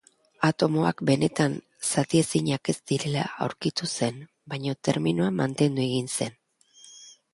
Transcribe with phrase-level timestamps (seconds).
[0.47, 1.57] Atomoak benetan
[1.89, 4.17] zatiezinak ez direla aurkitu zen,
[4.55, 6.39] baina terminoa mantendu egin zen